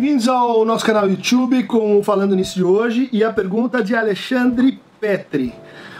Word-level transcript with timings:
Bem-vindos 0.00 0.28
ao 0.28 0.64
nosso 0.64 0.82
canal 0.82 1.10
YouTube 1.10 1.62
com 1.64 1.98
o 1.98 2.02
Falando 2.02 2.34
Nisso 2.34 2.54
de 2.54 2.64
hoje 2.64 3.10
e 3.12 3.22
a 3.22 3.30
pergunta 3.30 3.84
de 3.84 3.94
Alexandre 3.94 4.80
Petri. 4.98 5.52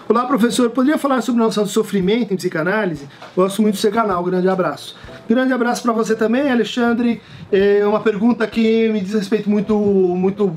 Olá, 0.09 0.25
professor, 0.25 0.71
poderia 0.71 0.97
falar 0.97 1.21
sobre 1.21 1.43
a 1.43 1.45
noção 1.45 1.65
de 1.65 1.71
sofrimento 1.71 2.33
em 2.33 2.37
psicanálise? 2.39 3.07
Gosto 3.37 3.61
muito 3.61 3.75
do 3.75 3.79
seu 3.79 3.93
canal, 3.93 4.25
grande 4.25 4.49
abraço. 4.49 4.97
Grande 5.29 5.53
abraço 5.53 5.83
para 5.83 5.93
você 5.93 6.17
também, 6.17 6.51
Alexandre. 6.51 7.21
É 7.53 7.87
uma 7.87 8.01
pergunta 8.01 8.47
que 8.47 8.89
me 8.89 9.03
diz 9.03 9.13
respeito 9.13 9.51
muito, 9.51 9.77
muito 9.77 10.51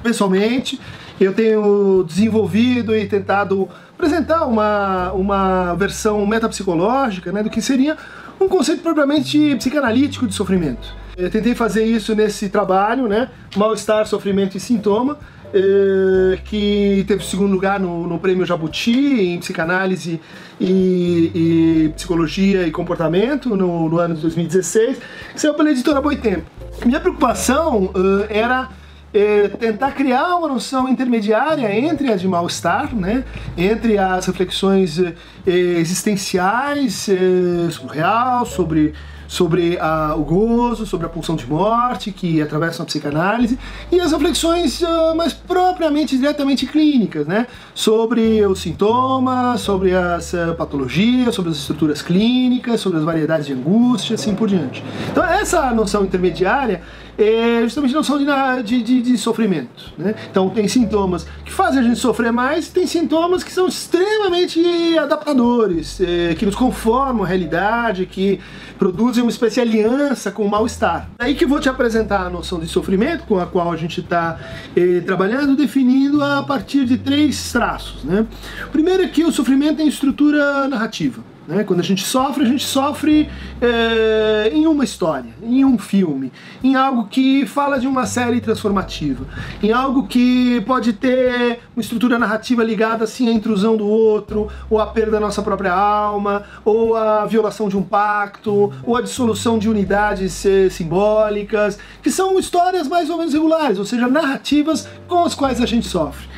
pessoalmente. 0.00 0.80
Eu 1.20 1.34
tenho 1.34 2.04
desenvolvido 2.04 2.94
e 2.94 3.08
tentado 3.08 3.68
apresentar 3.92 4.46
uma, 4.46 5.10
uma 5.14 5.74
versão 5.74 6.24
metapsicológica 6.24 7.32
né, 7.32 7.42
do 7.42 7.50
que 7.50 7.60
seria 7.60 7.96
um 8.40 8.46
conceito 8.46 8.84
propriamente 8.84 9.56
psicanalítico 9.56 10.28
de 10.28 10.34
sofrimento. 10.36 11.07
Eu 11.18 11.28
tentei 11.28 11.52
fazer 11.52 11.84
isso 11.84 12.14
nesse 12.14 12.48
trabalho, 12.48 13.08
né? 13.08 13.28
Mal-estar, 13.56 14.06
sofrimento 14.06 14.56
e 14.56 14.60
sintoma, 14.60 15.18
eh, 15.52 16.38
que 16.44 17.04
teve 17.08 17.24
segundo 17.24 17.50
lugar 17.50 17.80
no, 17.80 18.06
no 18.06 18.20
prêmio 18.20 18.46
Jabuti 18.46 18.92
em 18.92 19.40
psicanálise 19.40 20.20
e, 20.60 21.32
e 21.34 21.92
psicologia 21.96 22.68
e 22.68 22.70
comportamento 22.70 23.56
no, 23.56 23.88
no, 23.88 23.98
ano 23.98 24.14
de 24.14 24.22
2016, 24.22 24.98
que 25.34 25.40
saiu 25.40 25.54
pela 25.54 25.72
editora 25.72 26.00
Boitempo. 26.00 26.44
Minha 26.86 27.00
preocupação 27.00 27.86
uh, 27.86 28.24
era 28.28 28.68
é, 29.12 29.48
tentar 29.48 29.90
criar 29.92 30.36
uma 30.36 30.46
noção 30.46 30.88
intermediária 30.88 31.76
entre 31.76 32.12
a 32.12 32.16
de 32.16 32.28
mal-estar, 32.28 32.94
né, 32.94 33.24
entre 33.56 33.98
as 33.98 34.24
reflexões 34.26 35.00
é, 35.00 35.14
existenciais 35.50 37.08
é, 37.08 37.70
sobre 37.72 37.90
o 37.90 37.92
real, 37.92 38.46
sobre 38.46 38.94
sobre 39.28 39.78
o 40.16 40.22
gozo, 40.22 40.86
sobre 40.86 41.06
a 41.06 41.08
pulsão 41.08 41.36
de 41.36 41.46
morte 41.46 42.10
que 42.10 42.40
atravessam 42.40 42.82
a 42.82 42.86
psicanálise 42.86 43.58
e 43.92 44.00
as 44.00 44.10
reflexões 44.10 44.80
uh, 44.80 45.14
mais 45.14 45.34
propriamente, 45.34 46.16
diretamente 46.16 46.66
clínicas, 46.66 47.26
né? 47.26 47.46
Sobre 47.74 48.44
os 48.46 48.60
sintomas, 48.60 49.60
sobre 49.60 49.94
as 49.94 50.32
uh, 50.32 50.54
patologias, 50.56 51.34
sobre 51.34 51.50
as 51.50 51.58
estruturas 51.58 52.00
clínicas, 52.00 52.80
sobre 52.80 52.98
as 52.98 53.04
variedades 53.04 53.46
de 53.46 53.52
angústia, 53.52 54.14
assim 54.14 54.34
por 54.34 54.48
diante. 54.48 54.82
Então 55.10 55.22
essa 55.22 55.70
noção 55.72 56.04
intermediária 56.04 56.80
é 57.18 57.62
justamente 57.64 57.92
a 57.94 57.98
noção 57.98 58.16
de, 58.62 58.82
de, 58.82 59.02
de, 59.02 59.18
sofrimento. 59.18 59.92
Né? 59.98 60.14
Então 60.30 60.48
tem 60.48 60.68
sintomas 60.68 61.26
que 61.44 61.52
fazem 61.52 61.80
a 61.80 61.82
gente 61.82 61.98
sofrer 61.98 62.32
mais, 62.32 62.68
tem 62.68 62.86
sintomas 62.86 63.42
que 63.42 63.52
são 63.52 63.66
extremamente 63.66 64.96
adaptadores, 64.96 66.00
é, 66.00 66.36
que 66.36 66.46
nos 66.46 66.54
conformam 66.54 67.24
à 67.24 67.26
realidade, 67.26 68.06
que 68.06 68.38
produzem 68.78 69.17
uma 69.22 69.30
espécie 69.30 69.54
de 69.54 69.60
aliança 69.60 70.30
com 70.30 70.44
o 70.44 70.50
mal-estar. 70.50 71.08
Aí 71.18 71.34
que 71.34 71.44
eu 71.44 71.48
vou 71.48 71.60
te 71.60 71.68
apresentar 71.68 72.26
a 72.26 72.30
noção 72.30 72.58
de 72.58 72.66
sofrimento, 72.66 73.24
com 73.24 73.38
a 73.38 73.46
qual 73.46 73.72
a 73.72 73.76
gente 73.76 74.00
está 74.00 74.38
é, 74.76 75.00
trabalhando, 75.00 75.56
definindo 75.56 76.22
a 76.22 76.42
partir 76.42 76.84
de 76.84 76.98
três 76.98 77.52
traços. 77.52 78.04
Né? 78.04 78.26
O 78.66 78.70
primeiro 78.70 79.02
é 79.02 79.08
que 79.08 79.24
o 79.24 79.32
sofrimento 79.32 79.76
tem 79.78 79.88
estrutura 79.88 80.68
narrativa. 80.68 81.22
Né? 81.48 81.64
Quando 81.64 81.80
a 81.80 81.82
gente 81.82 82.04
sofre, 82.04 82.44
a 82.44 82.46
gente 82.46 82.62
sofre 82.62 83.26
é, 83.58 84.50
em 84.52 84.66
uma 84.66 84.84
história, 84.84 85.30
em 85.42 85.64
um 85.64 85.78
filme, 85.78 86.30
em 86.62 86.76
algo 86.76 87.06
que 87.06 87.46
fala 87.46 87.80
de 87.80 87.86
uma 87.86 88.04
série 88.04 88.38
transformativa, 88.38 89.24
em 89.62 89.72
algo 89.72 90.06
que 90.06 90.60
pode 90.66 90.92
ter 90.92 91.60
uma 91.74 91.80
estrutura 91.80 92.18
narrativa 92.18 92.62
ligada 92.62 93.04
assim 93.04 93.30
à 93.30 93.32
intrusão 93.32 93.78
do 93.78 93.88
outro, 93.88 94.48
ou 94.68 94.78
à 94.78 94.88
perda 94.88 95.12
da 95.12 95.20
nossa 95.20 95.40
própria 95.40 95.72
alma, 95.72 96.44
ou 96.66 96.94
à 96.94 97.24
violação 97.24 97.66
de 97.66 97.78
um 97.78 97.82
pacto, 97.82 98.70
ou 98.84 98.94
à 98.94 99.00
dissolução 99.00 99.58
de 99.58 99.70
unidades 99.70 100.44
é, 100.44 100.68
simbólicas, 100.68 101.78
que 102.02 102.10
são 102.10 102.38
histórias 102.38 102.86
mais 102.86 103.08
ou 103.08 103.16
menos 103.16 103.32
regulares, 103.32 103.78
ou 103.78 103.86
seja, 103.86 104.06
narrativas 104.06 104.86
com 105.08 105.24
as 105.24 105.34
quais 105.34 105.62
a 105.62 105.66
gente 105.66 105.88
sofre. 105.88 106.28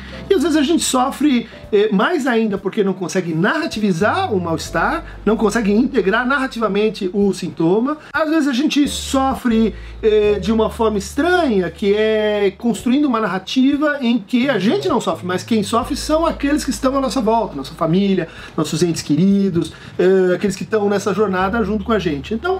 Às 0.41 0.55
vezes 0.55 0.57
a 0.57 0.63
gente 0.63 0.83
sofre 0.83 1.47
eh, 1.71 1.89
mais 1.91 2.25
ainda 2.25 2.57
porque 2.57 2.83
não 2.83 2.93
consegue 2.93 3.31
narrativizar 3.31 4.33
o 4.33 4.41
mal-estar, 4.41 5.05
não 5.23 5.37
consegue 5.37 5.71
integrar 5.71 6.25
narrativamente 6.25 7.11
o 7.13 7.31
sintoma. 7.31 7.99
Às 8.11 8.27
vezes 8.27 8.47
a 8.47 8.53
gente 8.53 8.87
sofre 8.87 9.75
eh, 10.01 10.39
de 10.39 10.51
uma 10.51 10.71
forma 10.71 10.97
estranha, 10.97 11.69
que 11.69 11.93
é 11.93 12.51
construindo 12.57 13.05
uma 13.05 13.19
narrativa 13.19 13.99
em 14.01 14.17
que 14.17 14.49
a 14.49 14.57
gente 14.57 14.89
não 14.89 14.99
sofre, 14.99 15.27
mas 15.27 15.43
quem 15.43 15.61
sofre 15.61 15.95
são 15.95 16.25
aqueles 16.25 16.65
que 16.65 16.71
estão 16.71 16.97
à 16.97 16.99
nossa 16.99 17.21
volta, 17.21 17.55
nossa 17.55 17.75
família, 17.75 18.27
nossos 18.57 18.81
entes 18.81 19.03
queridos, 19.03 19.71
eh, 19.99 20.33
aqueles 20.33 20.55
que 20.55 20.63
estão 20.63 20.89
nessa 20.89 21.13
jornada 21.13 21.63
junto 21.63 21.83
com 21.83 21.91
a 21.91 21.99
gente. 21.99 22.33
Então, 22.33 22.59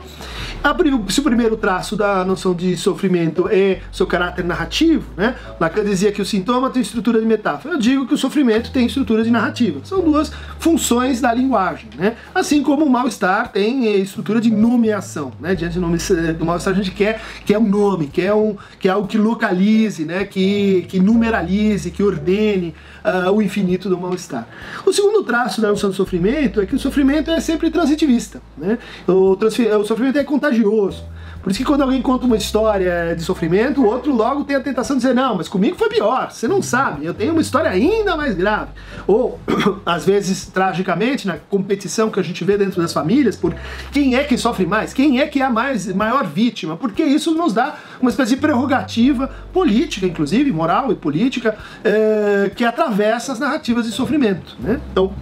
se 1.10 1.20
o 1.20 1.24
primeiro 1.24 1.58
traço 1.58 1.96
da 1.96 2.24
noção 2.24 2.54
de 2.54 2.78
sofrimento 2.78 3.50
é 3.50 3.80
seu 3.92 4.06
caráter 4.06 4.46
narrativo, 4.46 5.04
né? 5.18 5.36
Lacan 5.60 5.84
dizia 5.84 6.12
que 6.12 6.22
o 6.22 6.26
sintoma 6.26 6.70
tem 6.70 6.84
estrutura 6.84 7.20
de 7.20 7.26
metáfora. 7.26 7.71
Eu 7.72 7.78
digo 7.78 8.06
que 8.06 8.14
o 8.14 8.18
sofrimento 8.18 8.70
tem 8.70 8.86
estrutura 8.86 9.24
de 9.24 9.32
narrativa. 9.32 9.80
São 9.86 10.02
duas 10.02 10.30
funções 10.60 11.22
da 11.22 11.34
linguagem, 11.34 11.88
né? 11.98 12.18
Assim 12.36 12.62
como 12.62 12.84
o 12.84 12.90
mal-estar 12.90 13.50
tem 13.50 13.96
estrutura 14.02 14.42
de 14.42 14.52
nomeação, 14.52 15.32
né? 15.40 15.56
Diante 15.56 15.76
do, 15.76 15.82
nome, 15.82 15.98
do 16.38 16.46
mal-estar 16.46 16.74
a 16.74 16.76
gente 16.76 16.92
quer, 16.92 17.22
quer 17.46 17.58
um 17.58 17.66
nome, 17.66 18.08
quer, 18.08 18.34
um, 18.34 18.58
quer 18.78 18.90
algo 18.90 19.08
que 19.08 19.18
localize, 19.18 20.04
né? 20.04 20.26
Que, 20.26 20.86
que 20.90 21.00
numeralize, 21.00 21.90
que 21.92 22.04
ordene 22.04 22.76
uh, 23.06 23.32
o 23.32 23.42
infinito 23.42 23.88
do 23.88 23.98
mal-estar. 23.98 24.46
O 24.86 24.92
segundo 24.92 25.24
traço 25.24 25.62
da 25.62 25.70
noção 25.70 25.92
do 25.92 25.96
sofrimento 25.96 26.60
é 26.60 26.66
que 26.66 26.76
o 26.76 26.80
sofrimento 26.80 27.32
é 27.32 27.40
sempre 27.40 27.72
transitivista, 27.72 28.42
né? 28.58 28.78
O, 29.08 29.38
o 29.38 29.86
sofrimento 29.86 30.20
é 30.20 30.26
contagioso. 30.26 31.06
Por 31.42 31.52
isso 31.52 31.60
que 31.60 31.66
quando 31.66 31.82
alguém 31.82 32.02
conta 32.02 32.26
uma 32.26 32.38
história 32.38 33.16
de 33.16 33.24
sofrimento, 33.24 33.82
o 33.82 33.86
outro 33.86 34.14
logo 34.14 34.44
tem 34.44 34.56
a 34.56 34.60
tentação 34.60 34.96
de 34.96 35.02
dizer, 35.02 35.16
não, 35.16 35.36
mas 35.36 35.48
comigo 35.48 35.76
foi 35.76 35.90
pior, 35.90 36.32
você 36.32 36.48
não 36.48 36.62
sabe, 36.62 37.06
eu 37.06 37.14
tenho 37.14 37.32
uma 37.32 37.42
história 37.42 37.70
ainda 37.70 38.16
mais 38.16 38.36
grave. 38.36 38.72
Ou, 39.08 39.40
às 39.86 40.06
vezes, 40.06 40.46
tragicamente, 40.48 41.28
na 41.28 41.38
competição 41.38 42.10
que 42.10 42.20
a 42.20 42.24
gente 42.24 42.44
vê 42.44 42.58
dentro 42.58 42.82
das 42.82 42.94
famílias, 42.94 43.36
por 43.36 43.56
quem 43.92 44.16
é 44.16 44.24
que 44.24 44.38
sofre 44.38 44.66
mais, 44.66 44.94
quem 44.94 45.20
é 45.20 45.28
que 45.28 45.42
é 45.42 45.46
a 45.46 45.50
mais, 45.50 45.92
maior 45.94 46.26
vítima, 46.26 46.78
porque 46.78 47.04
isso 47.04 47.34
nos 47.34 47.54
dá 47.54 47.76
uma 48.00 48.10
espécie 48.10 48.36
de 48.36 48.42
prerrogativa 48.42 49.30
política, 49.52 50.06
inclusive, 50.06 50.52
moral 50.52 50.92
e 50.92 50.96
política, 50.96 51.58
é, 51.84 52.52
que 52.56 52.64
atravessa 52.64 53.32
as 53.32 53.40
narrativas 53.40 53.86
de 53.86 53.92
sofrimento. 53.92 54.56
Né? 54.60 54.80
Então, 54.92 55.14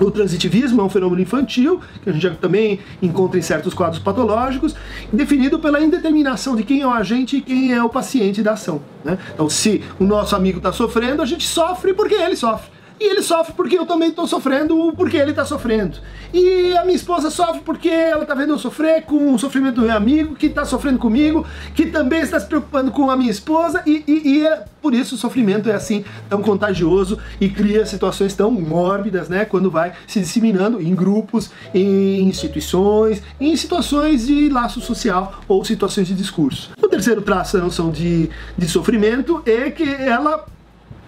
o 0.00 0.10
transitivismo 0.10 0.80
é 0.80 0.84
um 0.84 0.88
fenômeno 0.88 1.22
infantil, 1.22 1.80
que 2.02 2.10
a 2.10 2.12
gente 2.12 2.36
também 2.36 2.80
encontra 3.00 3.38
em 3.38 3.42
certos 3.42 3.74
quadros 3.74 4.00
patológicos, 4.00 4.74
definido 5.12 5.58
pela 5.58 5.80
indeterminação 5.80 6.56
de 6.56 6.64
quem 6.64 6.80
é 6.80 6.86
o 6.86 6.90
agente 6.90 7.36
e 7.36 7.40
quem 7.40 7.72
é 7.72 7.82
o 7.82 7.88
paciente 7.88 8.42
da 8.42 8.52
ação. 8.52 8.82
Né? 9.04 9.18
Então, 9.32 9.48
se 9.48 9.82
o 9.98 10.04
nosso 10.04 10.34
amigo 10.34 10.58
está 10.58 10.72
sofrendo, 10.72 11.22
a 11.22 11.26
gente 11.26 11.46
sofre 11.46 11.94
porque 11.94 12.14
ele 12.14 12.36
sofre. 12.36 12.73
E 13.00 13.04
ele 13.10 13.22
sofre 13.22 13.52
porque 13.54 13.78
eu 13.78 13.86
também 13.86 14.10
estou 14.10 14.26
sofrendo, 14.26 14.92
porque 14.96 15.16
ele 15.16 15.30
está 15.30 15.44
sofrendo. 15.44 15.98
E 16.32 16.76
a 16.76 16.84
minha 16.84 16.96
esposa 16.96 17.30
sofre 17.30 17.60
porque 17.64 17.88
ela 17.88 18.22
está 18.22 18.34
vendo 18.34 18.52
eu 18.52 18.58
sofrer 18.58 19.02
com 19.02 19.34
o 19.34 19.38
sofrimento 19.38 19.76
do 19.76 19.82
meu 19.82 19.96
amigo, 19.96 20.34
que 20.34 20.46
está 20.46 20.64
sofrendo 20.64 20.98
comigo, 20.98 21.46
que 21.74 21.86
também 21.86 22.20
está 22.20 22.38
se 22.38 22.46
preocupando 22.46 22.90
com 22.90 23.10
a 23.10 23.16
minha 23.16 23.30
esposa, 23.30 23.82
e, 23.86 24.04
e, 24.06 24.28
e 24.28 24.46
é 24.46 24.64
por 24.80 24.94
isso 24.94 25.14
o 25.14 25.18
sofrimento 25.18 25.70
é 25.70 25.74
assim 25.74 26.04
tão 26.28 26.42
contagioso 26.42 27.18
e 27.40 27.48
cria 27.48 27.86
situações 27.86 28.34
tão 28.34 28.50
mórbidas, 28.50 29.28
né? 29.28 29.44
Quando 29.44 29.70
vai 29.70 29.92
se 30.06 30.20
disseminando 30.20 30.80
em 30.80 30.94
grupos, 30.94 31.50
em 31.72 32.20
instituições, 32.28 33.22
em 33.40 33.56
situações 33.56 34.26
de 34.26 34.48
laço 34.48 34.80
social 34.80 35.40
ou 35.48 35.64
situações 35.64 36.06
de 36.06 36.14
discurso. 36.14 36.72
O 36.82 36.88
terceiro 36.88 37.22
traço 37.22 37.56
da 37.56 37.64
noção 37.64 37.90
de, 37.90 38.28
de 38.58 38.68
sofrimento 38.68 39.42
é 39.46 39.70
que 39.70 39.88
ela 39.88 40.44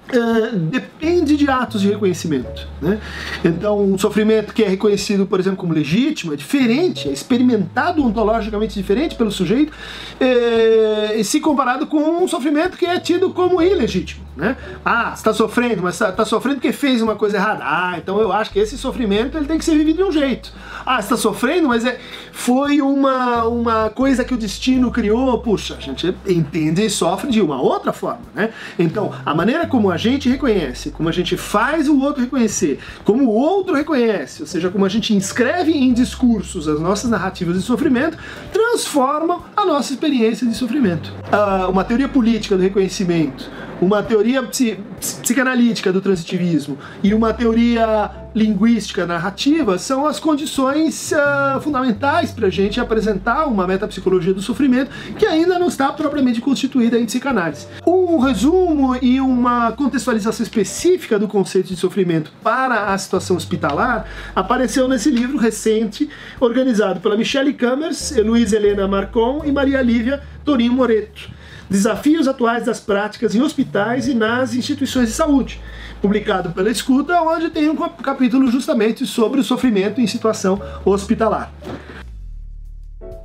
Uh, 0.07 0.57
depende 0.57 1.37
de 1.37 1.51
atos 1.51 1.81
de 1.81 1.89
reconhecimento. 1.89 2.69
Né? 2.81 3.01
Então, 3.45 3.81
um 3.81 3.99
sofrimento 3.99 4.55
que 4.55 4.63
é 4.63 4.69
reconhecido, 4.69 5.27
por 5.27 5.41
exemplo, 5.41 5.59
como 5.59 5.73
legítimo, 5.73 6.33
é 6.33 6.37
diferente, 6.37 7.09
é 7.09 7.13
experimentado 7.13 8.05
ontologicamente 8.05 8.75
diferente 8.75 9.17
pelo 9.17 9.33
sujeito, 9.33 9.73
é, 10.21 11.21
se 11.25 11.41
comparado 11.41 11.87
com 11.87 12.23
um 12.23 12.29
sofrimento 12.29 12.77
que 12.77 12.87
é 12.87 13.01
tido 13.01 13.31
como 13.31 13.61
ilegítimo. 13.61 14.26
Né? 14.37 14.55
Ah, 14.85 15.13
está 15.15 15.33
sofrendo, 15.33 15.83
mas 15.83 15.95
está 15.95 16.13
tá 16.13 16.25
sofrendo 16.25 16.57
porque 16.57 16.73
fez 16.73 17.01
uma 17.01 17.17
coisa 17.17 17.39
errada. 17.39 17.65
Ah, 17.65 17.95
então 17.97 18.21
eu 18.21 18.31
acho 18.31 18.51
que 18.51 18.59
esse 18.59 18.77
sofrimento 18.77 19.39
ele 19.39 19.47
tem 19.47 19.57
que 19.57 19.65
ser 19.65 19.77
vivido 19.77 19.97
de 19.97 20.03
um 20.05 20.13
jeito. 20.13 20.53
Ah, 20.85 21.01
está 21.01 21.17
sofrendo, 21.17 21.69
mas 21.69 21.87
é, 21.87 21.99
foi 22.33 22.83
uma, 22.83 23.45
uma 23.45 23.89
coisa 23.89 24.25
que 24.25 24.35
o 24.35 24.37
destino 24.37 24.91
criou. 24.91 25.39
Puxa, 25.39 25.77
a 25.77 25.81
gente 25.81 26.15
entende 26.29 26.85
e 26.85 26.91
sofre 26.91 27.31
de 27.31 27.41
uma 27.41 27.61
outra 27.61 27.95
forma. 27.95 28.21
Né? 28.35 28.51
Então, 28.79 29.11
a 29.25 29.35
maneira 29.35 29.67
como 29.67 29.91
a 29.91 29.97
gente 29.97 30.29
reconhece, 30.29 30.91
como 30.91 31.09
a 31.09 31.13
gente 31.13 31.35
faz 31.39 31.89
o 31.89 31.99
outro 31.99 32.23
reconhecer, 32.23 32.79
como 33.05 33.25
o 33.25 33.31
outro 33.31 33.75
reconhece, 33.75 34.43
ou 34.43 34.47
seja, 34.47 34.69
como 34.69 34.85
a 34.85 34.89
gente 34.91 35.15
inscreve 35.15 35.73
em 35.73 35.95
discursos 35.95 36.69
as 36.69 36.79
nossas 36.79 37.11
narrativas 37.11 37.57
de 37.57 37.63
sofrimento, 37.63 38.19
transformam 38.53 39.45
a 39.57 39.65
nossa 39.65 39.95
experiência 39.95 40.47
de 40.47 40.55
sofrimento. 40.55 41.11
Ah, 41.33 41.69
uma 41.69 41.85
teoria 41.85 42.09
política 42.09 42.55
do 42.55 42.63
reconhecimento 42.63 43.51
uma 43.81 44.03
teoria 44.03 44.43
psicanalítica 44.43 45.93
do 45.93 46.01
transitivismo 46.01 46.79
e 47.03 47.13
uma 47.13 47.33
teoria 47.33 48.11
linguística 48.35 49.07
narrativa 49.07 49.79
são 49.79 50.07
as 50.07 50.21
condições 50.21 51.13
uh, 51.13 51.61
fundamentais 51.61 52.31
para 52.31 52.49
a 52.49 52.51
gente 52.51 52.79
apresentar 52.79 53.47
uma 53.47 53.67
metapsicologia 53.67 54.35
do 54.35 54.43
sofrimento 54.43 54.91
que 55.19 55.25
ainda 55.25 55.59
não 55.59 55.69
está 55.69 55.91
propriamente 55.91 56.41
constituída 56.41 56.99
em 56.99 57.07
psicanálise. 57.07 57.67
Um 57.87 58.19
resumo 58.19 58.97
e 59.01 59.21
uma 59.21 59.73
contextualização 59.73 60.45
específica 60.45 61.19
do 61.19 61.27
conceito 61.27 61.69
de 61.69 61.77
sofrimento 61.77 62.31
para 62.43 62.93
a 62.93 62.99
situação 62.99 63.37
hospitalar 63.37 64.07
apareceu 64.35 64.87
nesse 64.87 65.11
livro 65.11 65.39
recente, 65.39 66.09
organizado 66.39 67.01
pela 67.01 67.17
Michelle 67.17 67.53
Cammers, 67.55 68.15
Luiz 68.19 68.53
Helena 68.53 68.87
Marcon 68.87 69.43
e 69.45 69.53
Maria 69.53 69.81
Lívia 69.81 70.23
Torinho 70.45 70.73
Moreto. 70.73 71.37
Desafios 71.69 72.29
atuais 72.29 72.65
das 72.65 72.81
práticas 72.81 73.35
em 73.35 73.43
hospitais 73.43 74.07
e 74.09 74.15
nas 74.15 74.55
instituições 74.55 75.09
de 75.09 75.15
saúde, 75.15 75.61
publicado 76.01 76.51
pela 76.51 76.71
Escuta, 76.71 77.21
onde 77.23 77.51
tem 77.51 77.69
um 77.69 77.77
capítulo 77.77 78.51
justamente 78.51 79.07
sobre 79.07 79.41
o 79.41 79.45
sofrimento 79.45 80.01
em 80.01 80.07
situação 80.07 80.61
hospitalar. 80.85 81.53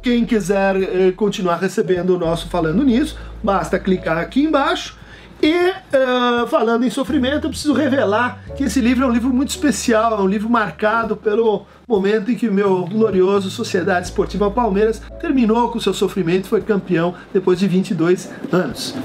Quem 0.01 0.25
quiser 0.25 0.75
eh, 0.75 1.11
continuar 1.11 1.57
recebendo 1.57 2.15
o 2.15 2.19
nosso 2.19 2.47
Falando 2.47 2.83
Nisso, 2.83 3.17
basta 3.43 3.77
clicar 3.77 4.17
aqui 4.17 4.41
embaixo 4.41 4.99
e 5.41 5.69
uh, 5.69 6.47
falando 6.47 6.85
em 6.85 6.89
sofrimento, 6.89 7.45
eu 7.45 7.49
preciso 7.49 7.73
revelar 7.73 8.43
que 8.55 8.63
esse 8.63 8.79
livro 8.79 9.03
é 9.03 9.07
um 9.07 9.11
livro 9.11 9.33
muito 9.33 9.49
especial, 9.49 10.19
é 10.19 10.21
um 10.21 10.27
livro 10.27 10.49
marcado 10.49 11.15
pelo 11.15 11.65
momento 11.88 12.31
em 12.31 12.35
que 12.35 12.47
o 12.47 12.53
meu 12.53 12.85
glorioso 12.85 13.49
Sociedade 13.49 14.05
Esportiva 14.05 14.51
Palmeiras 14.51 15.01
terminou 15.19 15.69
com 15.69 15.79
seu 15.79 15.93
sofrimento 15.93 16.45
e 16.45 16.49
foi 16.49 16.61
campeão 16.61 17.15
depois 17.33 17.59
de 17.59 17.67
22 17.67 18.29
anos. 18.51 18.95